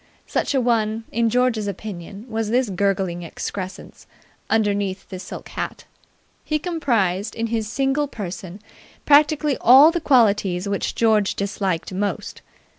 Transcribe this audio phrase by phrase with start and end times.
[0.25, 4.07] Such a one, in George's opinion, was this gurgling excrescence
[4.49, 5.85] underneath the silk hat.
[6.43, 8.61] He comprised in his single person
[9.05, 12.41] practically all the qualities which George disliked most.